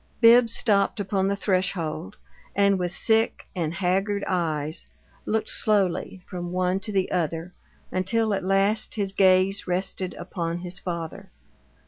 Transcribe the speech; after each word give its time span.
Bibbs 0.19 0.55
stopped 0.55 0.99
upon 0.99 1.27
the 1.27 1.35
threshold, 1.35 2.17
and 2.55 2.79
with 2.79 2.91
sick 2.91 3.45
and 3.55 3.75
haggard 3.75 4.23
eyes 4.27 4.87
looked 5.27 5.49
slowly 5.49 6.23
from 6.27 6.51
one 6.51 6.79
to 6.79 6.91
the 6.91 7.11
other 7.11 7.51
until 7.91 8.33
at 8.33 8.43
last 8.43 8.95
his 8.95 9.13
gaze 9.13 9.67
rested 9.67 10.15
upon 10.15 10.57
his 10.65 10.79
father. 10.79 11.29